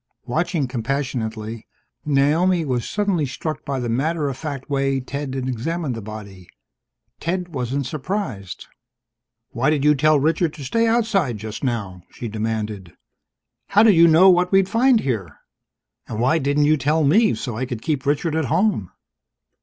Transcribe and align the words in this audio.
Watching 0.25 0.67
compassionately, 0.67 1.67
Naomi 2.05 2.65
was 2.65 2.89
suddenly 2.89 3.27
struck 3.27 3.63
by 3.63 3.79
the 3.79 3.87
matter 3.87 4.27
of 4.29 4.35
fact 4.35 4.67
way 4.67 4.99
Ted 4.99 5.35
examined 5.35 5.93
the 5.93 6.01
body. 6.01 6.47
Ted 7.19 7.49
wasn't 7.49 7.85
surprised. 7.85 8.65
"Why 9.51 9.69
did 9.69 9.83
you 9.85 9.93
tell 9.93 10.19
Richard 10.19 10.55
to 10.55 10.63
stay 10.63 10.87
outside, 10.87 11.37
just 11.37 11.63
now?" 11.63 12.01
she 12.09 12.27
demanded. 12.27 12.93
"How 13.67 13.83
did 13.83 13.93
you 13.93 14.07
know 14.07 14.27
what 14.31 14.51
we'd 14.51 14.67
find 14.67 15.01
here? 15.01 15.37
And 16.07 16.19
why 16.19 16.39
didn't 16.39 16.65
you 16.65 16.77
tell 16.77 17.03
me, 17.03 17.35
so 17.35 17.55
I 17.55 17.67
could 17.67 17.83
keep 17.83 18.03
Richard 18.07 18.35
at 18.35 18.45
home?" 18.45 18.89